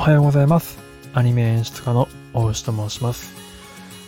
[0.00, 0.78] おはようございます。
[1.12, 3.34] アニメ演出家の大牛と申します。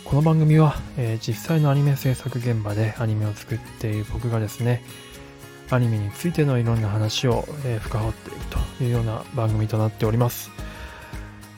[0.03, 4.81] この番組は、えー、実際のアニメ制作現場でアニメを作っている僕がですね、
[5.69, 10.49] アニメについてのいろんな話を、えー、深掘っていくというような番組となっております。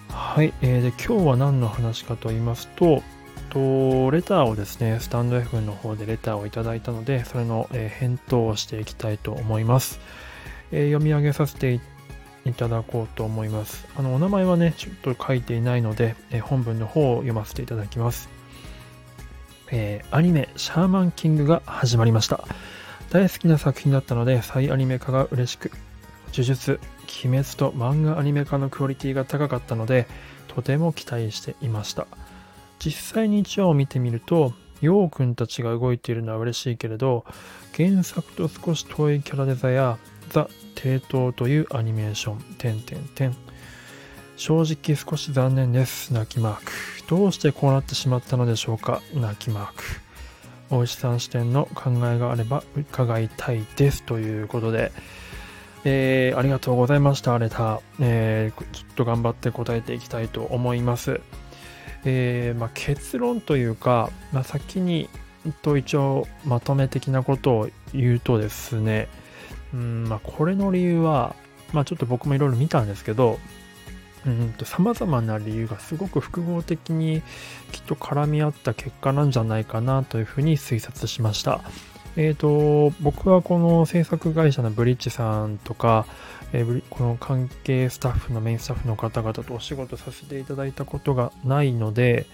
[0.09, 3.03] はい、えー、で今日は何の話かと言いますと、
[3.51, 10.01] とレターをですね、スタンド F の方でレターをいただいたので、それの、えー、返答をしていきたいと思います。
[10.73, 11.79] えー、読み上げさせてい
[12.45, 13.87] いただこうと思います。
[13.97, 18.29] あの、お名前はね、ちょっと書いていないので、え、本文の方を読ませていただきます。
[19.71, 22.45] えー、アニメ、シャーマンキングが始まりました。
[23.09, 25.71] 大好きな作品だったので、再アニメ化が嬉しく、
[26.31, 26.79] 呪術、
[27.23, 30.07] 鬼滅と漫画アニメ化のクオリティが高かったので、
[30.47, 32.07] とても期待していました。
[32.79, 37.25] 実際に1話を見てみると、ヨウくんたちが動いているのは嬉しいけれど、
[37.75, 39.97] 原作と少し遠いキャラデザや
[40.29, 43.35] ザ・テイトというアニメーション、点点点。
[44.37, 46.13] 正直少し残念です。
[46.13, 46.71] 泣きマーク。
[47.07, 49.01] どうしてこうなってしまったのでしょうか？
[49.13, 49.83] 泣きマーク。
[50.69, 54.03] 大石さん視点の考えがあれば伺いたいです。
[54.03, 54.91] ということで、
[55.83, 57.81] えー、ありがとうございました、レター。
[57.99, 61.21] えー、ちょっと頑張って答えていきたいと思います。
[62.03, 65.07] えー、まあ、結論というか、まあ、先に
[65.61, 69.07] と一応まとめ的なことを言うとですね、
[69.75, 71.35] うんまあ、これの理由は、
[71.73, 73.39] まあ、ちょっと僕もいろいろ見たんですけど、
[74.25, 77.21] うんと様々な理由がすごく複合的に
[77.71, 81.61] きっと絡み合った結果なんじゃないかなというふうに推察しました。
[82.15, 86.05] えっ、ー、と、僕はこの制作会社のブリッジさんとか、
[86.53, 92.25] えー、この関係スタッフのメインスタッフの方々とお仕事させていただいたことがないので、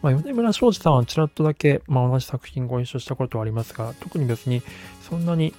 [0.00, 4.62] まあ、米村庄司さんはちらっとだけ、まあ、同じ作品ご一緒したことはありますが、特に別に
[5.02, 5.52] そんなに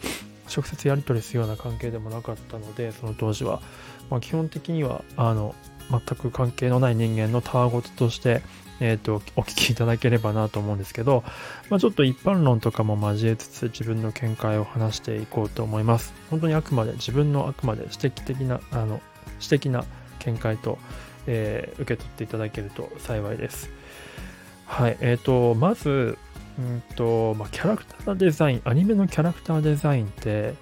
[0.53, 3.61] 直接やり取りするような関係でもなかったので、その当時は。
[4.09, 5.55] まあ、基本的には、あの、
[5.89, 8.41] 全く関係のない人間のたわごととして、
[8.79, 11.23] え、ー、と、お聞きいただければなと思うんですけど、
[11.69, 16.13] まあ、ちょっと一般論とかも交えつつ自分の見解を話していこうと思います。
[16.29, 19.01] 本当にあくまで自分のあくまで私的的な、あの、
[19.39, 19.83] 私的な
[20.19, 20.77] 見解と、
[21.25, 23.71] えー、受け取っていただけると幸いです。
[24.67, 26.17] はい、えっ、ー、と、まず、
[26.59, 30.55] うんと、まあ、キャラクターデザイン、アニメのキャラクターデザインって、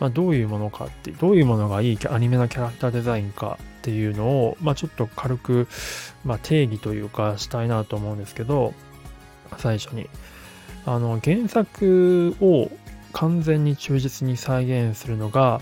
[0.00, 5.68] まあ、どういうものかって、どういうものがいいアニメのキャラクターデザインかっていうのを、まあ、ちょっと軽く、
[6.24, 8.74] まあ、定義というかしたいなと思うんですけど、
[9.58, 10.08] 最初に。
[10.86, 12.70] あの、原作を
[13.12, 15.60] 完全に忠実に再現するのが、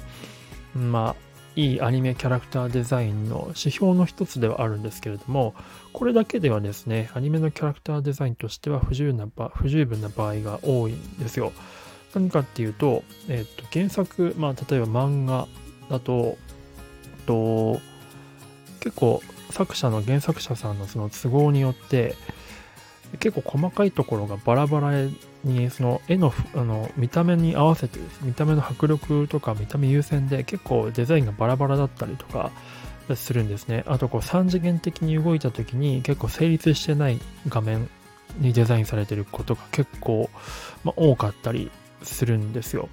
[0.75, 1.17] ま、
[1.57, 5.55] いいアニメキャラクターデザインの指標の一つではあるんですけれども、
[5.95, 11.53] これだけではですね、アニメのキャラクターデザインとしては不十な不十分な場合が多いんですよ。
[12.15, 15.49] 何かっていうと、えっ、と、原作、まあ、例えば漫画
[15.89, 16.37] だと、
[17.27, 17.81] と
[18.81, 22.15] 結構作者の原作者さんのその都合によって、
[23.19, 24.93] 結構細かいところがバラバラ
[25.47, 32.51] にその絵のあの見た目に合わせて見た目の迫力とか見た目優先で結構デザインがバラバラだったりとか
[33.15, 33.85] するんですね。
[33.87, 37.89] あとこう3次元的に動いた時に結構成立してない画面
[38.39, 40.29] にデザインされてることが結構、
[40.85, 41.71] まあ、多かったり
[42.03, 42.89] するんですよ。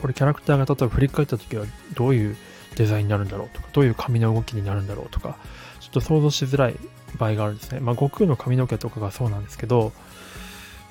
[0.00, 1.64] これキャラクターが例えば振り返った時は
[1.94, 2.36] どういう
[2.76, 5.36] デザインになるんだろうとか、どういう髪の動きになるんだろうとか、
[5.80, 6.76] ちょっと想像しづらい
[7.18, 7.80] 場合があるんですね。
[7.80, 9.92] まあ、悟空の髪の毛とかがそうなんですけど、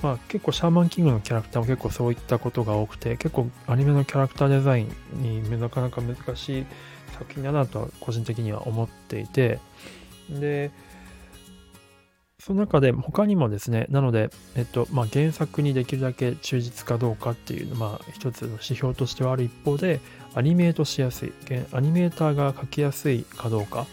[0.02, 4.90] まあ、結構シャーマンキングのキャラクターも結構そういったことが多くて、結構アニメのキャラクターデザイン
[5.22, 6.66] になかなか難しい
[7.18, 9.60] 作品だなとは個人的には思っていて、
[10.30, 10.72] で、
[12.40, 20.00] その中で他にもですね、なので、えっと、まあ、原作にできるだけ忠実かどうかっていうまあ、一つの指標としてはある一方で、
[20.34, 21.34] アニメートしやすい、
[21.74, 23.88] アニメーターが書きやすいかどうか、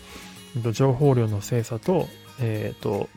[0.72, 2.08] 情報量の精査と、
[2.40, 3.08] えっ、と、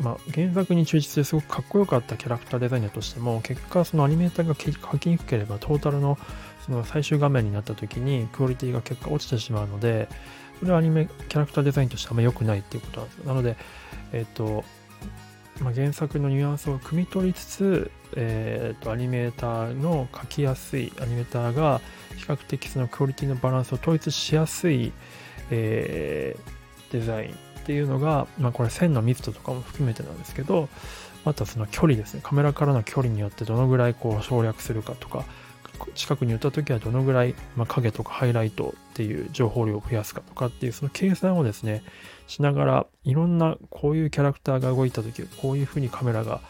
[0.00, 6.18] まあ、原作に忠実ですごくかっこよかったキャラクターデザインだとしても、結果、そのアニメーターが書きにくければ、トータルの
[6.66, 10.08] その最終画面になった時に、クオリティが結果落ちてしまうので、
[10.60, 13.18] それはアニメキャラクターデザインとしてあんま良くないっていうことなんです。
[13.24, 13.56] なので、
[14.12, 14.64] えっ、と、
[15.60, 21.80] まあ、原作のニュアンスを汲み取りつつ、えーと、アニメーターの書きやすいアニメーターが
[22.16, 24.92] 比較的そのクオリティのバランスを統一しやすい、
[25.50, 30.68] えー、デザインっていうのが、まあ、これ線の密度とかも含めてなんですけど
[31.24, 32.20] またその距離ですね。
[32.22, 35.24] カメラからの距離によってどのぐらいこう省略するかとか
[35.94, 41.82] 近くに寄った時はどのぐらい、まあ、影とかハイライトっていう情報量を増やすかとかっていうその計算をですね
[42.26, 46.40] しながらいろんなこういうキャラクターが動いた時こういうふうにカメラが、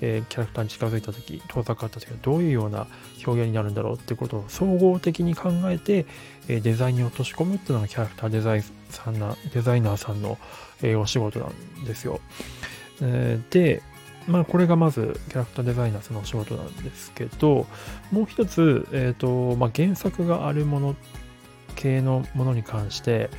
[0.00, 2.86] えー、キャラクターに近づいた時遠ざかった時はどういうような
[3.26, 6.06] 表現になるんだろうってことを総合的に考えて、
[6.48, 10.38] えー、デザインに落とし込むっていうのがキャラクターデザイさんなデザイナーさんの、
[10.82, 12.20] えー、お仕事なんですよ。
[13.00, 13.82] えー、で
[14.26, 17.66] まあ、これがまずキャラクターデザイナーさんのお仕事なんですけど、
[18.10, 20.96] もう一つ、え、ー、と、まあ、原作があるもの
[21.74, 23.30] 系のものに関して、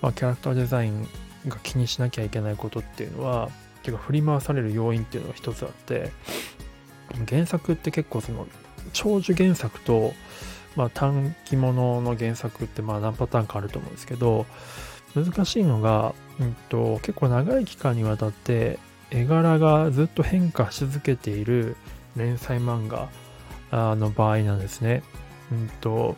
[0.00, 1.08] まあ、キャラクターデザイン
[1.48, 3.50] が気にしなきゃいけないことっていうのは、
[3.82, 6.10] 結構振り回される要因っていうのが一つあって、
[7.28, 8.46] 原作って結構その、
[8.92, 10.14] 長寿原作と、
[10.76, 14.46] まあ、短期ものの原作ってまあ何パターンかあると思うんですけど、
[15.14, 18.78] 難しいのが、うんと、結構長い期間にわたって
[19.10, 21.76] 絵柄がずっと変化し続けている
[22.16, 23.08] 連載漫画
[23.96, 25.02] の場合なんですね。
[25.52, 26.16] うんと、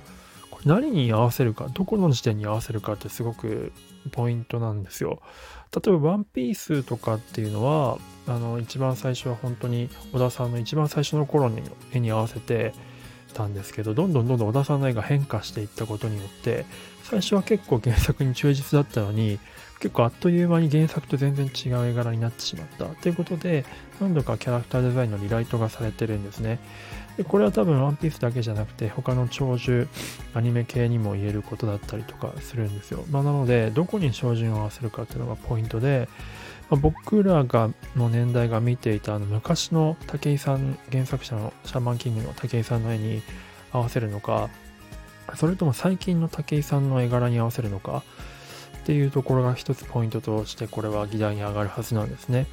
[0.51, 3.73] これ何に合わせるか、どこの時点に合わせるかってすごく
[4.11, 5.23] ポイントなんですよ。
[5.75, 11.63] 例えば、ワンピースとかっていうのは、あの、一番最初は本当に小田さんの一番最初の頃に
[11.93, 12.75] 絵に合わせて
[13.33, 16.67] たんですけど、どんどんどんどん小田さんの絵が変化していったことによって、
[17.05, 19.39] 最初は結構原作に忠実だったのに、
[19.83, 22.85] 結構あっという間に原作と全然違う絵柄になってしまった。
[22.85, 23.65] ということで、
[24.01, 26.61] 何度かキャラクターデザインのリライトがされてるんですね。
[27.17, 29.89] でこれは多分ワンピースだけじゃなくて、他の長寿
[30.35, 33.05] アニメ系にも言えることだったりとかするんですよ。
[33.11, 36.09] まあ、なので、どこに照準を合わせるかっていうのがポイントで、
[36.71, 43.21] まあ、僕らがの年代が見ていたあの昔の武井さん、原作者のシャーマンキングの武井さんの絵に
[43.73, 44.49] 合わせるのか、
[45.35, 48.05] それとも最近の武井さんの絵柄に合わせるのか、
[48.83, 52.47] っていうところが一つポイントとしてこれは議題に上がるはずなんですね。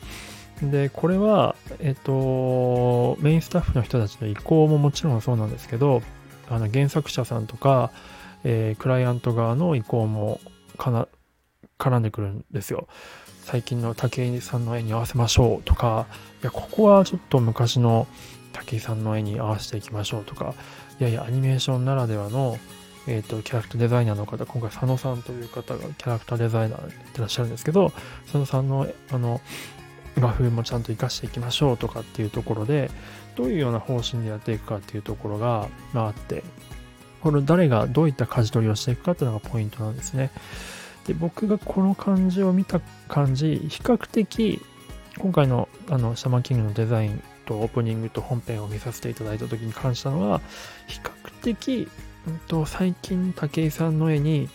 [0.62, 6.02] で、これは、えっと、メインスタッフの人たちの意向ももちろんそうなんですけど、
[6.50, 7.92] あの原作者さんとか、
[8.44, 10.40] えー、クライアント側の意向も
[10.78, 11.08] かな
[11.78, 12.88] 絡んでくるんですよ。
[13.44, 16.06] 最近の武井さんの絵に合わせましょうとか、
[16.44, 18.06] いや、ここはちょっと昔の
[18.54, 20.54] 武井さんの絵に合わせていきましょうとか、
[21.00, 22.60] いやいや、アニメーションならではの
[23.10, 27.92] えっ、ー、と、キャラクターデザイナーの方、今回佐野さんという方がキャラクターデザイナーやってらっしゃるんですけど、
[28.26, 29.42] 佐野さんの、あの、
[30.20, 32.92] 画風もちゃんと活かしていきましょうとかっていうところで、
[33.36, 36.44] どういうような方針でやっていくかっていうところが、まあ、あって、
[37.22, 40.30] この誰がどういった舵取りをしていくかっていうのがポイントなんですね。
[41.08, 44.62] で、僕がこの感じを見た感じ、比較的、
[45.18, 50.42] 今回のあのシャマンキングのデザインとオープニングと本編を見させていただいた時に関したのは、
[50.86, 51.88] 比較的
[52.32, 54.50] んと、最近武井さんの絵に、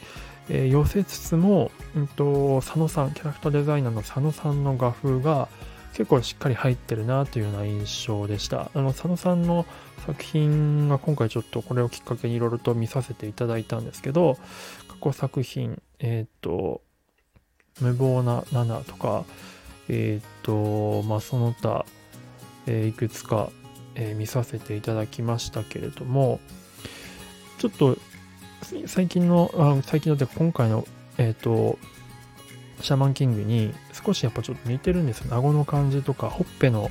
[0.49, 5.49] えー、寄せつつも、うんと、佐野さん、キャラクターデザイナーの佐野さんの画風が
[5.95, 8.71] 結構しっかり入ってるなというような印象でした。
[8.75, 9.65] あの、佐野さんの
[10.07, 14.37] 作品が今回ちょっとこれをきっかけにいろいろと見させていただいたんですけど、
[14.89, 16.83] 過去作品、えっ、ー、と、
[17.81, 19.25] 無謀な7とか、
[19.89, 21.87] えっ、ー、と、まあ、その他、
[22.67, 23.51] えー、いくつか、
[23.97, 26.41] え見させていただきましたけれども、
[27.65, 27.97] ちょっと、
[28.87, 31.79] 最近の、あ最近のって今回の、えっ、ー、と、
[32.83, 35.35] シャーマンキングに少しやっぱちょっと似てるんですよ。
[35.35, 36.91] 顎の感じとか、ほっぺの、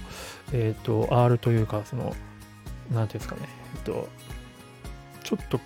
[0.52, 2.16] えっ、ー、と、R というか、その、
[2.92, 3.42] なんていうんですかね、
[3.76, 4.10] えっ、ー、と、
[5.24, 5.60] ちょっと、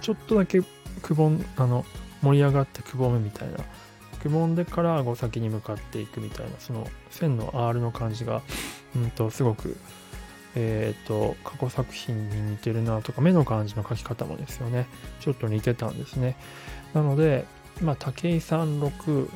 [0.00, 0.62] ちょっとだけ
[1.02, 1.84] くぼん、あの、
[2.22, 3.58] 盛り上がってくぼむみたいな、
[4.22, 8.40] くぼんでから顎先に向かっていくみたいな、その線の R の感じが、
[8.94, 9.76] うんと、すごく
[10.56, 14.86] えっ、ー、と、過去作品に似てるなとか、目の感じの描き方もですよね。
[15.20, 16.36] ちょっと似てたんですね。
[16.94, 17.44] なので、
[17.82, 19.28] まあ、武井さん6、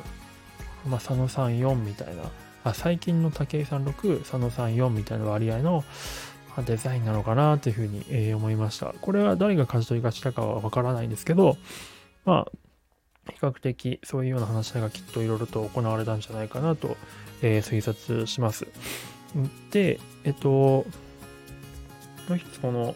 [0.87, 2.23] まあ、佐野さん4みたいな、
[2.63, 5.83] あ最近の武井さん6、佐野さん4みたいな割合の、
[6.57, 8.93] ま、デザインなのかなというふうに、えー、思いました。
[8.99, 11.55] これは誰が舵取りがしたかはわからないんですけど、
[12.25, 12.51] まあ、
[13.31, 16.97] 比較的そういうような話し合いがきっといろいろと行われたんじゃないかなと、
[17.43, 18.65] えー、推察します。
[19.71, 20.85] で、えっと、
[22.31, 22.95] もう一つこの、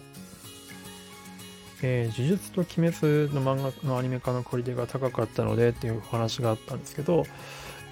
[1.82, 7.25] えー、呪術と鬼滅の漫画のアニメ化のクオリティが高かったのでっていうお話があったんですけど、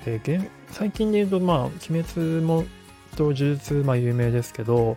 [0.06, 2.64] えー、最近で言うと、まあ、鬼滅も
[3.18, 4.96] と呪術、まあ、有名ですけど、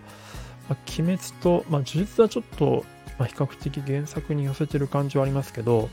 [0.69, 2.85] まあ、鬼滅と、まあ、呪術はちょっと、
[3.19, 5.89] まあ、比較的原作に寄せてる感じはありますけど、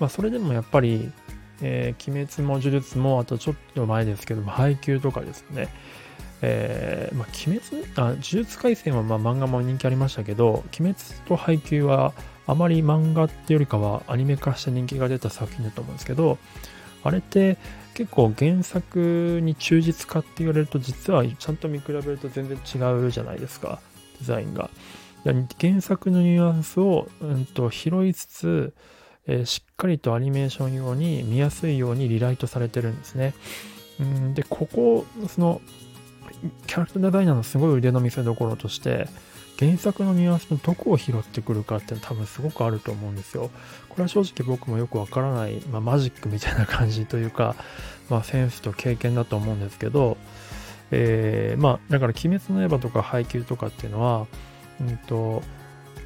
[0.00, 1.12] まあ、それでもやっぱり、
[1.60, 5.68] えー、鬼滅も呪術も、あとちょっと前ですけども、配給とかですね。
[6.42, 10.94] えー、まあ、鬼滅、あ、呪術廻戦はま漫画も人気ありましたけど、鬼滅
[11.26, 12.12] と配給は
[12.46, 16.38] あまり漫画ってよりかはアニメ化して人気が出た作品だと思うんですけど、
[17.04, 17.56] あれって
[17.94, 23.80] 結構原作に忠実かって言われると実はちゃんと見比べると全然違うじゃないですか、
[24.18, 24.70] デザインが。
[25.24, 28.74] 原作のニュアンスを、うんと、拾いつつ、
[29.28, 33.34] えー、しっかりとアニメーション用に見やすいようにリライトされてるんですね。
[34.00, 35.60] うんで、ここ、その、
[36.66, 39.08] キャラクターデザイナーのすごい腕の見せ所として、
[39.58, 43.50] 原作のニュアンスのどこを拾ってくるかって多分すごくあると思うんですよ。
[43.88, 47.54] これは正直僕もよくわからない、まあ、マジックみたいな感じというか、
[48.08, 50.16] まあ、センスと経験だと思うんですけど、
[50.90, 54.26] えー、まあだから「鬼滅の刃」とか配給とかっていうのは、
[54.80, 55.42] うんと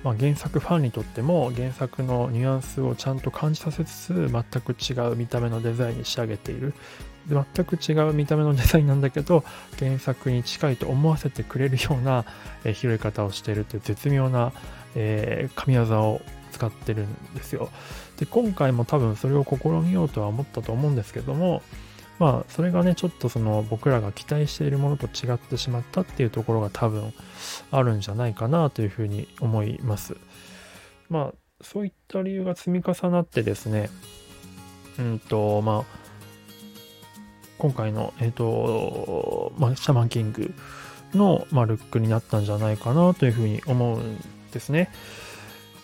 [0.05, 6.75] まあ、原作ファンにとっても原作のニュアンスをちゃんと感じさせつつ全く違う見た目のデザインに仕上げている
[7.29, 9.45] 全く違う見た目のデザインなんだけど
[9.79, 12.25] 原作に近いと思わせてくれるような、
[12.65, 14.53] えー、拾い方をしているという絶妙な、
[14.95, 16.21] えー、神業を
[16.53, 17.69] 使ってるんですよ。
[18.19, 21.63] で今回も多分それを試みようとは思ったと思うんですけども
[22.19, 27.13] まあそれがねちょっとその僕らが期待しているものと違ってしまったっていうところが多分
[27.71, 30.17] あるんじゃないかなというふうに思います。
[31.11, 33.91] まあそういった理由が積み重なってですね
[34.99, 36.06] うんとまあ
[37.59, 40.55] 今回のえっ、ー、とまあシャマンキング
[41.15, 44.19] の、まあ、ルックになったんじゃないかなというふうに思うん
[44.53, 44.91] ですね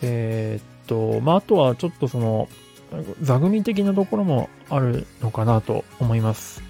[0.02, 2.48] えっ、とまああとはちょっとその
[3.22, 6.62] 座組的なところもあるのかなと思います。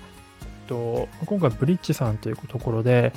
[0.69, 3.13] と今回ブリッジさんというところで、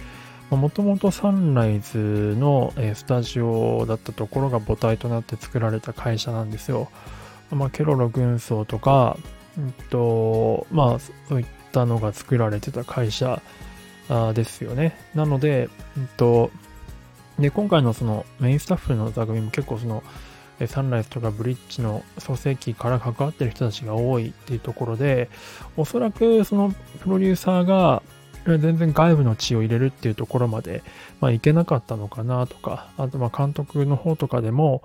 [0.50, 6.89] もともとサンライズのスタジオだったところが母体となって作られた会社なんですよ。
[7.51, 9.18] まあ、ケロロ軍曹とか、
[9.58, 13.41] うんと、まあ、そういったのが作られてた会社
[14.34, 14.98] ですよね。
[15.13, 16.51] なので、うんと、
[17.38, 20.01] で、今回のそのメインスタッフの座組も結構その、
[20.67, 25.29] サンライズとかブリッジの創世期から関わってる人たちが多いっていうところで、
[25.75, 28.01] おそらくそのプロデューサーが
[28.46, 30.82] 全然外部の血を入れるっていうところまで、
[31.20, 34.82] まあ、いけなかったのかなとか、あとまあ監督の方とかでも、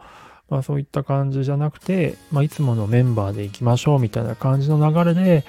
[0.48, 5.44] まあそういった感じじゃなくて、まあいつものメンバーで行きましょうみたいな感じの流れで、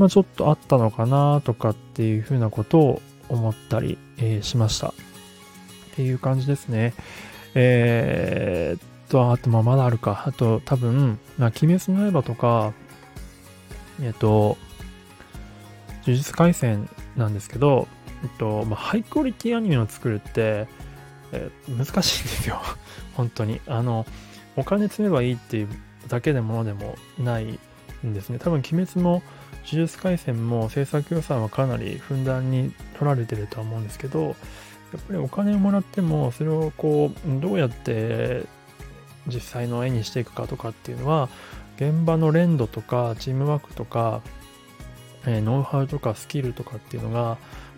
[0.00, 4.88] まあちょっとあったのかなとかっていうふうなことを思ったり、えー、しました。
[4.88, 4.92] っ
[5.94, 6.94] ていう感じですね。
[7.54, 10.24] えー、と、あと、まあ、まだあるか。
[10.26, 12.72] あと、多分、まあ、鬼滅の刃とか、
[14.00, 14.56] えっと、
[16.06, 17.88] 呪術廻戦なんですけど、
[18.22, 20.66] えっと、まあ、ハイクオリティアニメを作るって、
[21.32, 22.62] え難しいんですよ。
[23.14, 23.60] 本当に。
[23.66, 24.06] あの、
[24.56, 25.68] お金積めばいいっていう
[26.08, 27.58] だけでものでもない
[28.06, 28.38] んですね。
[28.38, 29.22] 多分、鬼滅も
[29.64, 34.34] 呪術廻戦も制作予算はかなりふんだんに取られてるとは思うんですけど、やっ
[35.06, 38.44] ぱりお金をもらっても、それをこう、どうやって
[39.26, 41.28] 実際の絵にしていくかとかっていうのは
[41.76, 44.22] 現場の連動とかチームワークとか、
[45.26, 47.36] え、ノウハウとかスキルとかっていうのがや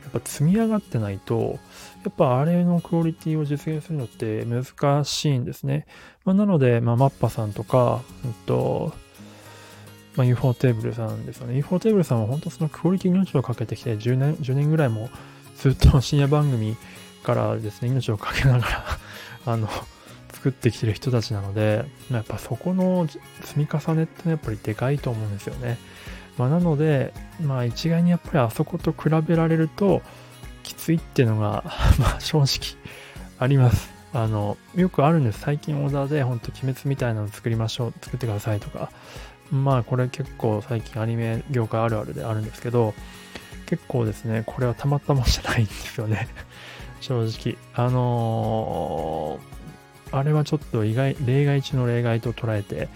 [0.08, 1.58] っぱ積み上がってないと
[2.04, 5.86] やっぱあれのクオリティを実現するのって難しいんですね、
[6.24, 8.92] まあ、なので、まあ、マッパさんとか、えっと
[10.16, 15.08] まあ、UFO テーブルさんですよね UFO テーブルさんは本当そのクオリティ命をかけてきて10年 ,10 年ぐらいも
[15.56, 16.76] ずっと深夜番組
[17.22, 18.84] からですね命をかけながら
[19.46, 19.68] あの
[20.42, 23.06] 作ってきてる人たちなので、やっぱそこの
[23.42, 25.78] 積み重ねってのはやっぱりでかいと思うんですよね。
[26.36, 30.02] まあ、なので、まあ一概にやっぱりあそこと比べられると
[30.64, 31.62] きついっていうのが
[32.00, 32.76] まあ正直
[33.38, 33.92] あります。
[34.12, 35.40] あの、よくあるんです。
[35.40, 38.90] 最近オーダーで本当鬼滅みたいなの作りましょう、作ってくださいとか。
[39.52, 42.94] まあこれ結構最近アニメ業界あるあるであるんですけど、
[43.66, 46.28] 結構ですね、これはたまたもんじゃないんですよね。
[47.00, 47.56] 正直。
[47.74, 49.52] あのー
[50.12, 52.88] あれはちょっと意外、例外中の例外と捉えて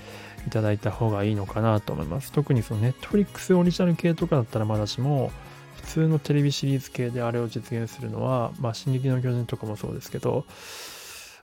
[0.46, 2.30] いただいた方がいいのかなと思います。
[2.30, 5.32] 特にその Netflix オリジナル系とかだったらまだしも、
[5.76, 10.44] 普通のテレビシリーズ系であれを実現するのは、まあ、進撃の巨人とかもそうですけど、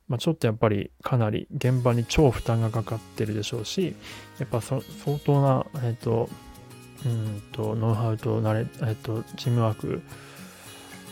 [0.07, 3.95] まあ、ちょっとやっぱりかなり現場に超負担がかかってるでしょうし、
[4.39, 4.81] やっぱ相
[5.25, 6.29] 当な、えっ、と、
[7.05, 10.01] うんと、ノウハウと慣れ、えっ、と、チームワーク、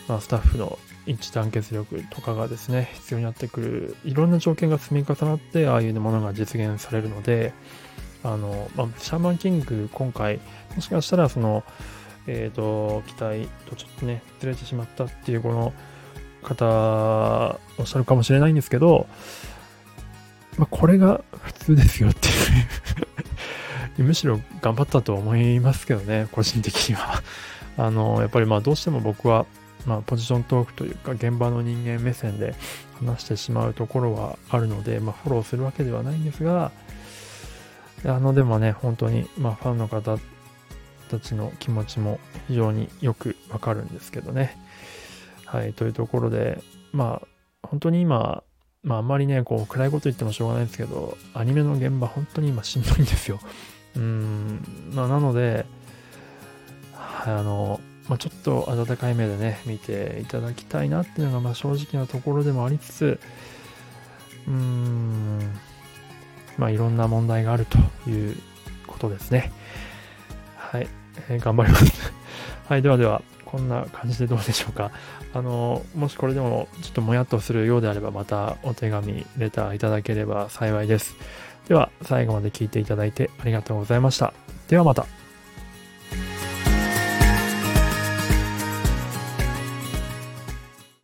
[0.08, 7.52] まあ、スタッフの一致団結力とかがですね、必要になってくる、いろんな条件が積み重なって、ああいうものが実現されるので、
[8.22, 10.40] あの、まあ、シャーマンキング、今回、
[10.74, 11.64] もしかしたら、その、
[12.26, 15.72] えっ、ー、と、期待とちょっとね、ずれてしまったっていう、この
[16.42, 19.06] 方、おっしゃるかもしれないんですけど、
[20.58, 22.30] まあ、これが普通ですよってい
[23.98, 27.22] う むしろ頑張ったと思いますけどね、個人的には
[27.78, 29.46] あの、やっぱりまあどうしても僕は
[29.86, 32.54] まあ、ポジショントークというか現場の人間目線で
[33.00, 36.70] 話してしまうところはあるので、まあ、フォローするわけではないんですが、
[38.04, 40.18] あの、でもね、本当に、まあ、ファンの方
[41.10, 44.56] たちの気持ちも非常によくわかるんですけどね。
[45.52, 47.28] はい、というところで、まあ、
[47.62, 48.42] 本当に今、
[48.82, 53.38] まああんまりね、こう暗いこと言ってもしょうがないんですけど、アニメの現場本当に今しんどいんですよ。
[53.94, 55.66] うん、まあなので、
[56.94, 63.20] はい、あの、まあ、ちょっと温かい目でね、見ていただきたいなっていうのが、まあ正直なところでもありつつ、
[64.48, 65.38] うーん、
[66.56, 67.76] まあいろんな問題があると
[68.10, 68.38] いう
[68.86, 69.52] ことですね。
[70.56, 70.88] はい、
[71.28, 72.12] えー、頑張ります。
[72.68, 73.20] はい、ではでは、
[73.52, 74.90] こんな感じでどうでしょうか。
[75.34, 81.14] あの、もしこれでもちょっともやっとするようであれば、またお手紙、レターいただければ幸いです。
[81.68, 84.32] では、最後まで聞いていただいてありがとうございました。
[84.68, 85.21] ではまた。